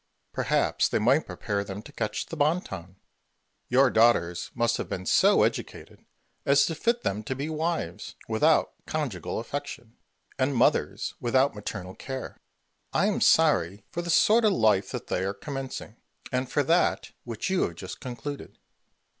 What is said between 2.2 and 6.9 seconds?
the bon ton. Your daughters must have been so educated as to